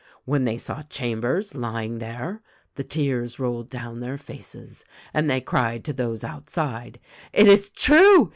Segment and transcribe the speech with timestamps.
[0.25, 2.41] When they saw Chambers lying there
[2.73, 6.99] the tears rolled down their faces and they cried to those outside,
[7.33, 8.29] 'It is true.